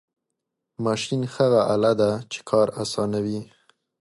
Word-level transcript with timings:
ماشین 0.85 1.21
هغه 1.35 1.61
آله 1.73 1.93
ده 1.99 2.11
چې 2.31 2.39
کار 2.49 2.67
آسانوي. 2.83 3.39